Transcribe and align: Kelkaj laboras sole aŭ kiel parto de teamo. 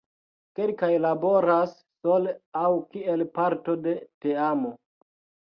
Kelkaj 0.59 0.87
laboras 1.05 1.75
sole 1.97 2.33
aŭ 2.63 2.73
kiel 2.97 3.27
parto 3.37 3.77
de 3.85 3.95
teamo. 4.27 4.75